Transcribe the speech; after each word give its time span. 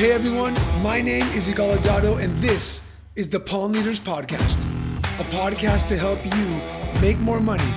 Hey 0.00 0.12
everyone, 0.12 0.54
my 0.82 1.02
name 1.02 1.26
is 1.34 1.46
Igal 1.46 1.76
Adado, 1.76 2.18
and 2.18 2.34
this 2.38 2.80
is 3.16 3.28
the 3.28 3.38
Pawn 3.38 3.72
Leaders 3.72 4.00
Podcast, 4.00 4.58
a 5.20 5.24
podcast 5.24 5.88
to 5.88 5.98
help 5.98 6.24
you 6.24 7.02
make 7.02 7.18
more 7.18 7.38
money, 7.38 7.70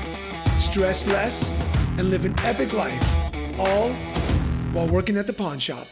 stress 0.58 1.06
less, 1.06 1.52
and 1.98 2.10
live 2.10 2.24
an 2.24 2.34
epic 2.46 2.72
life, 2.72 3.06
all 3.60 3.92
while 4.72 4.88
working 4.88 5.18
at 5.18 5.28
the 5.28 5.34
pawn 5.34 5.60
shop. 5.60 5.86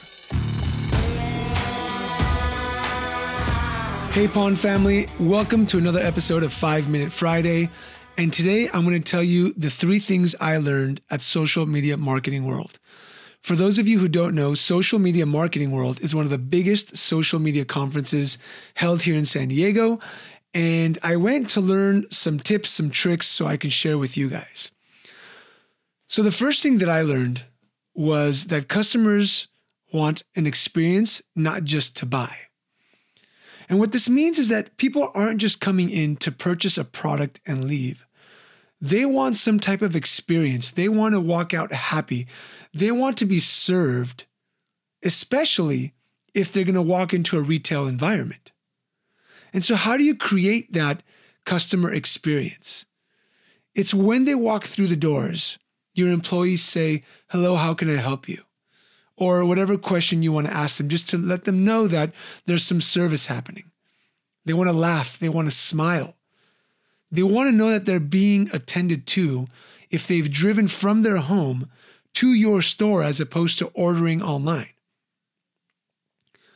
Hey 4.13 4.29
Pawn 4.29 4.55
family, 4.55 5.09
welcome 5.19 5.67
to 5.67 5.77
another 5.77 5.99
episode 5.99 6.43
of 6.43 6.53
5 6.53 6.87
Minute 6.87 7.11
Friday. 7.11 7.69
And 8.17 8.31
today 8.31 8.69
I'm 8.73 8.85
going 8.85 9.03
to 9.03 9.11
tell 9.11 9.21
you 9.21 9.51
the 9.57 9.69
three 9.69 9.99
things 9.99 10.33
I 10.39 10.55
learned 10.55 11.01
at 11.09 11.21
Social 11.21 11.65
Media 11.65 11.97
Marketing 11.97 12.45
World. 12.45 12.79
For 13.41 13.55
those 13.55 13.79
of 13.79 13.87
you 13.87 13.99
who 13.99 14.07
don't 14.07 14.35
know, 14.35 14.53
Social 14.53 14.99
Media 14.99 15.25
Marketing 15.25 15.71
World 15.71 15.99
is 16.01 16.13
one 16.13 16.25
of 16.25 16.29
the 16.29 16.37
biggest 16.37 16.95
social 16.95 17.39
media 17.39 17.65
conferences 17.65 18.37
held 18.75 19.01
here 19.01 19.15
in 19.15 19.25
San 19.25 19.47
Diego. 19.47 19.99
And 20.53 20.99
I 21.01 21.15
went 21.15 21.49
to 21.49 21.61
learn 21.61 22.05
some 22.11 22.39
tips, 22.39 22.69
some 22.69 22.91
tricks 22.91 23.27
so 23.27 23.47
I 23.47 23.57
can 23.57 23.71
share 23.71 23.97
with 23.97 24.15
you 24.15 24.29
guys. 24.29 24.71
So, 26.07 26.21
the 26.21 26.31
first 26.31 26.61
thing 26.61 26.77
that 26.79 26.89
I 26.89 27.01
learned 27.01 27.45
was 27.95 28.45
that 28.47 28.67
customers 28.67 29.47
want 29.93 30.23
an 30.35 30.45
experience, 30.45 31.21
not 31.35 31.63
just 31.63 31.95
to 31.97 32.05
buy. 32.05 32.35
And 33.69 33.79
what 33.79 33.93
this 33.93 34.09
means 34.09 34.37
is 34.37 34.49
that 34.49 34.75
people 34.77 35.09
aren't 35.15 35.39
just 35.39 35.61
coming 35.61 35.89
in 35.89 36.17
to 36.17 36.31
purchase 36.31 36.77
a 36.77 36.83
product 36.83 37.39
and 37.45 37.63
leave. 37.65 38.05
They 38.81 39.05
want 39.05 39.35
some 39.35 39.59
type 39.59 39.81
of 39.81 39.95
experience. 39.95 40.71
They 40.71 40.89
want 40.89 41.13
to 41.13 41.21
walk 41.21 41.53
out 41.53 41.71
happy. 41.71 42.27
They 42.73 42.91
want 42.91 43.17
to 43.17 43.25
be 43.25 43.39
served, 43.39 44.25
especially 45.03 45.93
if 46.33 46.51
they're 46.51 46.63
going 46.63 46.75
to 46.75 46.81
walk 46.81 47.13
into 47.13 47.37
a 47.37 47.41
retail 47.41 47.87
environment. 47.87 48.51
And 49.53 49.63
so, 49.63 49.75
how 49.75 49.97
do 49.97 50.03
you 50.03 50.15
create 50.15 50.73
that 50.73 51.03
customer 51.45 51.93
experience? 51.93 52.85
It's 53.75 53.93
when 53.93 54.25
they 54.25 54.35
walk 54.35 54.65
through 54.65 54.87
the 54.87 54.95
doors, 54.95 55.57
your 55.93 56.09
employees 56.09 56.63
say, 56.63 57.03
Hello, 57.29 57.55
how 57.55 57.73
can 57.73 57.89
I 57.89 57.99
help 57.99 58.29
you? 58.29 58.43
Or 59.17 59.45
whatever 59.45 59.77
question 59.77 60.23
you 60.23 60.31
want 60.31 60.47
to 60.47 60.53
ask 60.53 60.77
them, 60.77 60.89
just 60.89 61.09
to 61.09 61.17
let 61.17 61.43
them 61.43 61.65
know 61.65 61.87
that 61.87 62.13
there's 62.45 62.63
some 62.63 62.81
service 62.81 63.27
happening. 63.27 63.71
They 64.45 64.53
want 64.53 64.69
to 64.69 64.73
laugh, 64.73 65.19
they 65.19 65.29
want 65.29 65.47
to 65.47 65.55
smile. 65.55 66.15
They 67.11 67.23
want 67.23 67.49
to 67.49 67.55
know 67.55 67.69
that 67.69 67.85
they're 67.85 67.99
being 67.99 68.49
attended 68.53 69.05
to 69.07 69.47
if 69.89 70.07
they've 70.07 70.31
driven 70.31 70.69
from 70.69 71.01
their 71.01 71.17
home 71.17 71.69
to 72.15 72.33
your 72.33 72.61
store 72.61 73.03
as 73.03 73.19
opposed 73.19 73.59
to 73.59 73.67
ordering 73.67 74.21
online. 74.21 74.69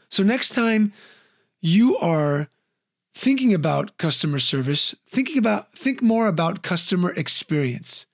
So, 0.09 0.23
next 0.23 0.49
time 0.49 0.93
you 1.61 1.97
are 1.97 2.47
thinking 3.13 3.53
about 3.53 3.97
customer 3.97 4.39
service, 4.39 4.93
thinking 5.09 5.37
about 5.37 5.71
think 5.73 6.01
more 6.01 6.27
about 6.27 6.61
customer 6.61 7.11
experience. 7.13 8.05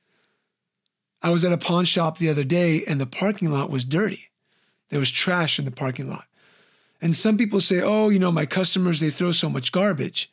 I 1.23 1.31
was 1.31 1.43
at 1.43 1.51
a 1.51 1.57
pawn 1.57 1.85
shop 1.85 2.17
the 2.17 2.29
other 2.29 2.43
day 2.43 2.83
and 2.85 2.99
the 2.99 3.05
parking 3.05 3.51
lot 3.51 3.69
was 3.69 3.85
dirty. 3.85 4.31
There 4.89 4.99
was 4.99 5.11
trash 5.11 5.59
in 5.59 5.65
the 5.65 5.71
parking 5.71 6.09
lot. 6.09 6.25
And 7.01 7.15
some 7.15 7.37
people 7.37 7.61
say, 7.61 7.81
"Oh, 7.81 8.09
you 8.09 8.19
know, 8.19 8.31
my 8.31 8.45
customers 8.45 8.99
they 8.99 9.09
throw 9.09 9.31
so 9.31 9.49
much 9.49 9.71
garbage." 9.71 10.31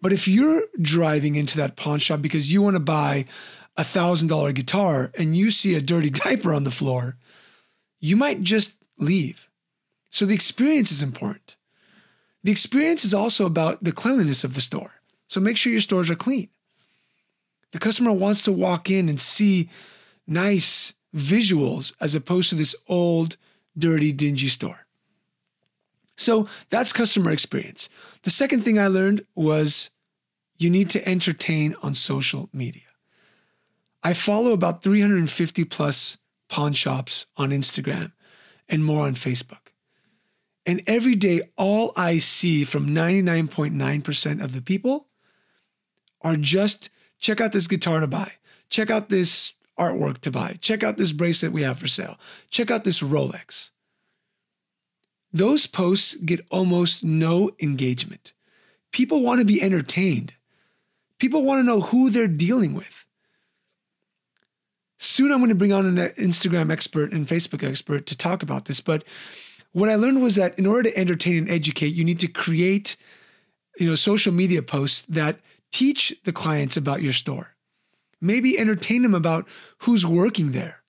But 0.00 0.12
if 0.12 0.26
you're 0.26 0.62
driving 0.80 1.36
into 1.36 1.56
that 1.58 1.76
pawn 1.76 1.98
shop 1.98 2.22
because 2.22 2.50
you 2.52 2.62
want 2.62 2.74
to 2.74 2.80
buy 2.80 3.26
a 3.80 3.84
thousand 3.84 4.28
dollar 4.28 4.52
guitar 4.52 5.10
and 5.16 5.34
you 5.34 5.50
see 5.50 5.74
a 5.74 5.80
dirty 5.80 6.10
diaper 6.24 6.52
on 6.52 6.64
the 6.64 6.70
floor, 6.70 7.16
you 7.98 8.14
might 8.14 8.42
just 8.42 8.74
leave. 8.98 9.48
So 10.10 10.26
the 10.26 10.34
experience 10.34 10.92
is 10.92 11.00
important. 11.00 11.56
The 12.44 12.50
experience 12.50 13.04
is 13.04 13.14
also 13.14 13.46
about 13.46 13.82
the 13.82 13.92
cleanliness 13.92 14.44
of 14.44 14.54
the 14.54 14.60
store. 14.60 14.92
So 15.28 15.40
make 15.40 15.56
sure 15.56 15.72
your 15.72 15.80
stores 15.80 16.10
are 16.10 16.16
clean. 16.16 16.48
The 17.72 17.78
customer 17.78 18.12
wants 18.12 18.42
to 18.42 18.52
walk 18.52 18.90
in 18.90 19.08
and 19.08 19.20
see 19.20 19.70
nice 20.26 20.92
visuals 21.14 21.94
as 22.00 22.14
opposed 22.14 22.50
to 22.50 22.56
this 22.56 22.74
old, 22.86 23.36
dirty, 23.78 24.12
dingy 24.12 24.48
store. 24.48 24.86
So 26.16 26.48
that's 26.68 26.92
customer 26.92 27.30
experience. 27.30 27.88
The 28.24 28.30
second 28.30 28.62
thing 28.62 28.78
I 28.78 28.88
learned 28.88 29.24
was 29.34 29.90
you 30.58 30.68
need 30.68 30.90
to 30.90 31.08
entertain 31.08 31.74
on 31.82 31.94
social 31.94 32.50
media. 32.52 32.89
I 34.02 34.12
follow 34.12 34.52
about 34.52 34.82
350 34.82 35.64
plus 35.64 36.18
pawn 36.48 36.72
shops 36.72 37.26
on 37.36 37.50
Instagram 37.50 38.12
and 38.68 38.84
more 38.84 39.06
on 39.06 39.14
Facebook. 39.14 39.72
And 40.66 40.82
every 40.86 41.14
day, 41.14 41.42
all 41.56 41.92
I 41.96 42.18
see 42.18 42.64
from 42.64 42.88
99.9% 42.88 44.42
of 44.42 44.52
the 44.52 44.62
people 44.62 45.08
are 46.22 46.36
just 46.36 46.90
check 47.18 47.40
out 47.40 47.52
this 47.52 47.66
guitar 47.66 48.00
to 48.00 48.06
buy, 48.06 48.32
check 48.68 48.90
out 48.90 49.08
this 49.08 49.52
artwork 49.78 50.18
to 50.18 50.30
buy, 50.30 50.56
check 50.60 50.82
out 50.82 50.96
this 50.96 51.12
bracelet 51.12 51.52
we 51.52 51.62
have 51.62 51.78
for 51.78 51.88
sale, 51.88 52.18
check 52.50 52.70
out 52.70 52.84
this 52.84 53.00
Rolex 53.00 53.70
those 55.32 55.66
posts 55.66 56.14
get 56.14 56.44
almost 56.50 57.04
no 57.04 57.50
engagement. 57.60 58.32
People 58.92 59.22
want 59.22 59.38
to 59.38 59.44
be 59.44 59.62
entertained. 59.62 60.34
People 61.18 61.42
want 61.42 61.60
to 61.60 61.64
know 61.64 61.80
who 61.80 62.10
they're 62.10 62.26
dealing 62.26 62.74
with. 62.74 62.99
Soon 65.02 65.32
I'm 65.32 65.38
going 65.38 65.48
to 65.48 65.54
bring 65.54 65.72
on 65.72 65.86
an 65.86 65.96
Instagram 66.10 66.70
expert 66.70 67.12
and 67.12 67.26
Facebook 67.26 67.66
expert 67.66 68.06
to 68.06 68.16
talk 68.16 68.42
about 68.42 68.66
this, 68.66 68.80
but 68.80 69.02
what 69.72 69.88
I 69.88 69.94
learned 69.94 70.22
was 70.22 70.36
that 70.36 70.58
in 70.58 70.66
order 70.66 70.90
to 70.90 70.96
entertain 70.96 71.38
and 71.38 71.50
educate, 71.50 71.94
you 71.94 72.04
need 72.04 72.20
to 72.20 72.28
create, 72.28 72.96
you 73.78 73.88
know, 73.88 73.94
social 73.94 74.32
media 74.32 74.62
posts 74.62 75.02
that 75.08 75.40
teach 75.72 76.14
the 76.24 76.32
clients 76.32 76.76
about 76.76 77.02
your 77.02 77.12
store. 77.12 77.54
Maybe 78.20 78.58
entertain 78.58 79.02
them 79.02 79.14
about 79.14 79.48
who's 79.78 80.04
working 80.04 80.50
there 80.52 80.80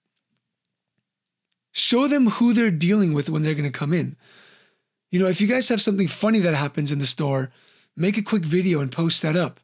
Show 1.71 2.07
them 2.07 2.27
who 2.27 2.53
they're 2.53 2.71
dealing 2.71 3.13
with 3.13 3.29
when 3.29 3.43
they're 3.43 3.53
going 3.55 3.71
to 3.71 3.77
come 3.77 3.93
in. 3.93 4.17
You 5.09 5.19
know, 5.19 5.27
if 5.27 5.39
you 5.39 5.47
guys 5.47 5.69
have 5.69 5.81
something 5.81 6.07
funny 6.07 6.39
that 6.39 6.53
happens 6.53 6.91
in 6.91 6.99
the 6.99 7.05
store, 7.05 7.51
make 7.95 8.17
a 8.17 8.21
quick 8.21 8.43
video 8.43 8.81
and 8.81 8.91
post 8.91 9.21
that 9.21 9.35
up. 9.35 9.59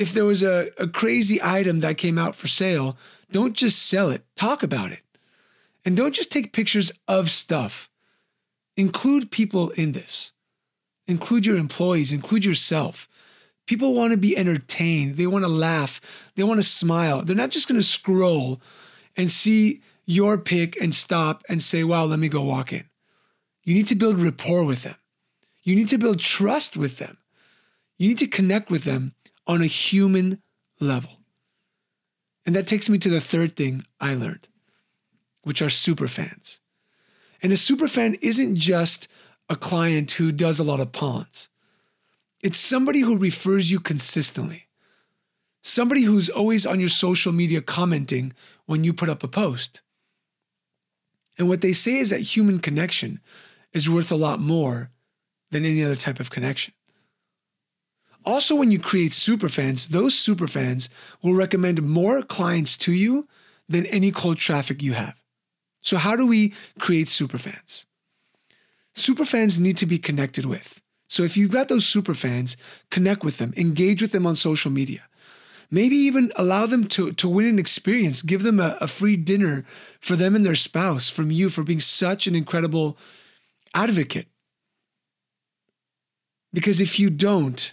If 0.00 0.14
there 0.14 0.24
was 0.24 0.42
a, 0.42 0.70
a 0.78 0.88
crazy 0.88 1.42
item 1.42 1.80
that 1.80 1.98
came 1.98 2.16
out 2.16 2.34
for 2.34 2.48
sale, 2.48 2.96
don't 3.30 3.52
just 3.52 3.86
sell 3.86 4.08
it, 4.08 4.24
talk 4.34 4.62
about 4.62 4.92
it. 4.92 5.02
And 5.84 5.94
don't 5.94 6.14
just 6.14 6.32
take 6.32 6.54
pictures 6.54 6.90
of 7.06 7.30
stuff. 7.30 7.90
Include 8.78 9.30
people 9.30 9.68
in 9.72 9.92
this. 9.92 10.32
Include 11.06 11.44
your 11.44 11.58
employees, 11.58 12.12
include 12.12 12.46
yourself. 12.46 13.10
People 13.66 13.92
want 13.92 14.12
to 14.12 14.16
be 14.16 14.34
entertained. 14.38 15.18
They 15.18 15.26
want 15.26 15.44
to 15.44 15.50
laugh. 15.50 16.00
They 16.34 16.44
want 16.44 16.60
to 16.60 16.64
smile. 16.64 17.20
They're 17.20 17.36
not 17.36 17.50
just 17.50 17.68
going 17.68 17.78
to 17.78 17.86
scroll 17.86 18.58
and 19.18 19.30
see 19.30 19.82
your 20.06 20.38
pick 20.38 20.80
and 20.80 20.94
stop 20.94 21.44
and 21.50 21.62
say, 21.62 21.84
wow, 21.84 22.06
let 22.06 22.18
me 22.18 22.30
go 22.30 22.40
walk 22.40 22.72
in. 22.72 22.84
You 23.64 23.74
need 23.74 23.86
to 23.88 23.94
build 23.94 24.18
rapport 24.18 24.64
with 24.64 24.82
them. 24.82 24.96
You 25.62 25.76
need 25.76 25.88
to 25.88 25.98
build 25.98 26.20
trust 26.20 26.74
with 26.74 26.96
them. 26.96 27.18
You 27.98 28.08
need 28.08 28.18
to 28.18 28.26
connect 28.26 28.70
with 28.70 28.84
them 28.84 29.14
on 29.50 29.62
a 29.62 29.66
human 29.66 30.40
level. 30.78 31.18
And 32.46 32.54
that 32.54 32.68
takes 32.68 32.88
me 32.88 32.98
to 32.98 33.08
the 33.08 33.20
third 33.20 33.56
thing 33.56 33.84
I 33.98 34.14
learned, 34.14 34.46
which 35.42 35.60
are 35.60 35.68
super 35.68 36.06
fans. 36.06 36.60
And 37.42 37.52
a 37.52 37.56
super 37.56 37.88
fan 37.88 38.14
isn't 38.22 38.54
just 38.54 39.08
a 39.48 39.56
client 39.56 40.12
who 40.12 40.30
does 40.30 40.60
a 40.60 40.64
lot 40.64 40.78
of 40.78 40.92
pawns. 40.92 41.48
It's 42.40 42.60
somebody 42.60 43.00
who 43.00 43.18
refers 43.18 43.72
you 43.72 43.80
consistently. 43.80 44.68
Somebody 45.62 46.02
who's 46.02 46.30
always 46.30 46.64
on 46.64 46.78
your 46.78 46.88
social 46.88 47.32
media 47.32 47.60
commenting 47.60 48.32
when 48.66 48.84
you 48.84 48.92
put 48.92 49.08
up 49.08 49.24
a 49.24 49.28
post. 49.28 49.82
And 51.38 51.48
what 51.48 51.60
they 51.60 51.72
say 51.72 51.96
is 51.96 52.10
that 52.10 52.20
human 52.20 52.60
connection 52.60 53.18
is 53.72 53.90
worth 53.90 54.12
a 54.12 54.16
lot 54.16 54.38
more 54.38 54.90
than 55.50 55.64
any 55.64 55.82
other 55.82 55.96
type 55.96 56.20
of 56.20 56.30
connection. 56.30 56.72
Also, 58.24 58.54
when 58.54 58.70
you 58.70 58.78
create 58.78 59.12
superfans, 59.12 59.88
those 59.88 60.14
superfans 60.14 60.88
will 61.22 61.34
recommend 61.34 61.82
more 61.82 62.22
clients 62.22 62.76
to 62.78 62.92
you 62.92 63.26
than 63.68 63.86
any 63.86 64.10
cold 64.10 64.36
traffic 64.36 64.82
you 64.82 64.92
have. 64.92 65.16
So, 65.80 65.96
how 65.96 66.16
do 66.16 66.26
we 66.26 66.52
create 66.78 67.06
superfans? 67.06 67.86
Superfans 68.94 69.58
need 69.58 69.76
to 69.78 69.86
be 69.86 69.98
connected 69.98 70.44
with. 70.44 70.82
So, 71.08 71.22
if 71.22 71.36
you've 71.36 71.50
got 71.50 71.68
those 71.68 71.86
superfans, 71.86 72.56
connect 72.90 73.24
with 73.24 73.38
them, 73.38 73.54
engage 73.56 74.02
with 74.02 74.12
them 74.12 74.26
on 74.26 74.36
social 74.36 74.70
media 74.70 75.02
maybe 75.70 75.96
even 75.96 76.32
allow 76.36 76.66
them 76.66 76.86
to, 76.88 77.12
to 77.12 77.28
win 77.28 77.46
an 77.46 77.58
experience, 77.58 78.22
give 78.22 78.42
them 78.42 78.58
a, 78.58 78.76
a 78.80 78.88
free 78.88 79.16
dinner 79.16 79.64
for 80.00 80.16
them 80.16 80.34
and 80.34 80.44
their 80.44 80.54
spouse 80.54 81.08
from 81.08 81.30
you 81.30 81.48
for 81.48 81.62
being 81.62 81.80
such 81.80 82.26
an 82.26 82.34
incredible 82.34 82.98
advocate. 83.74 84.26
Because 86.52 86.80
if 86.80 86.98
you 86.98 87.10
don't, 87.10 87.72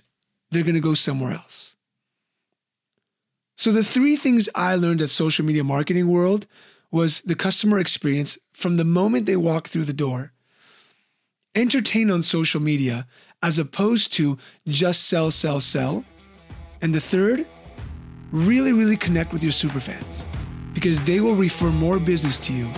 they're 0.52 0.64
going 0.64 0.76
to 0.76 0.80
go 0.82 0.94
somewhere 0.94 1.34
else. 1.34 1.76
So 3.56 3.72
the 3.72 3.84
three 3.84 4.16
things 4.16 4.50
I 4.56 4.76
learned 4.76 5.02
at 5.02 5.10
social 5.10 5.44
media 5.44 5.64
marketing 5.64 6.08
world 6.08 6.48
was 6.92 7.22
the 7.22 7.36
customer 7.36 7.80
experience 7.80 8.38
from 8.54 8.78
the 8.78 8.86
moment 8.86 9.26
they 9.26 9.36
walk 9.36 9.68
through 9.68 9.86
the 9.86 9.94
door. 9.94 10.32
entertain 11.56 12.12
on 12.12 12.22
social 12.22 12.62
media 12.62 13.08
as 13.42 13.60
opposed 13.60 14.14
to 14.14 14.38
just 14.68 15.06
sell, 15.06 15.32
sell, 15.32 15.60
sell. 15.60 16.06
And 16.82 16.94
the 16.94 17.02
third, 17.02 17.48
really, 18.32 18.72
really 18.72 18.98
connect 18.98 19.34
with 19.34 19.44
your 19.44 19.52
superfans 19.52 20.24
because 20.74 21.02
they 21.04 21.20
will 21.20 21.36
refer 21.36 21.70
more 21.72 22.00
business 22.00 22.38
to 22.40 22.54
you 22.54 22.70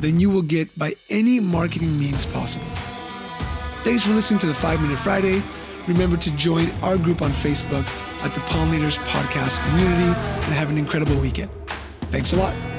than 0.00 0.18
you 0.20 0.28
will 0.28 0.42
get 0.42 0.76
by 0.78 0.96
any 1.08 1.40
marketing 1.40 1.98
means 1.98 2.26
possible. 2.26 2.66
Thanks 3.84 4.02
for 4.02 4.10
listening 4.10 4.40
to 4.40 4.46
the 4.46 4.54
5 4.54 4.82
Minute 4.82 4.98
Friday. 4.98 5.42
Remember 5.86 6.16
to 6.16 6.30
join 6.32 6.70
our 6.82 6.96
group 6.98 7.22
on 7.22 7.30
Facebook 7.30 7.86
at 8.22 8.34
the 8.34 8.40
Pawn 8.40 8.70
Leaders 8.70 8.98
Podcast 8.98 9.64
Community 9.68 10.04
and 10.04 10.54
have 10.54 10.70
an 10.70 10.78
incredible 10.78 11.20
weekend. 11.20 11.50
Thanks 12.10 12.32
a 12.32 12.36
lot. 12.36 12.75